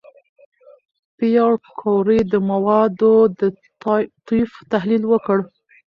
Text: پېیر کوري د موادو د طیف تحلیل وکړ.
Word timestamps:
پېیر 1.17 1.53
کوري 1.79 2.19
د 2.31 2.33
موادو 2.49 3.13
د 3.39 3.41
طیف 4.27 4.51
تحلیل 4.71 5.03
وکړ. 5.07 5.37